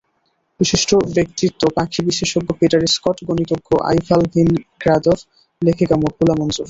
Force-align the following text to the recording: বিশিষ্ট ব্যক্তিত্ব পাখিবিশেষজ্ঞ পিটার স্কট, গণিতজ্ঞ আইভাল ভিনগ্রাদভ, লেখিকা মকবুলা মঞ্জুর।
বিশিষ্ট 0.59 0.89
ব্যক্তিত্ব 1.15 1.61
পাখিবিশেষজ্ঞ 1.77 2.49
পিটার 2.59 2.81
স্কট, 2.95 3.17
গণিতজ্ঞ 3.29 3.69
আইভাল 3.89 4.21
ভিনগ্রাদভ, 4.33 5.17
লেখিকা 5.61 5.95
মকবুলা 5.95 6.35
মঞ্জুর। 6.39 6.59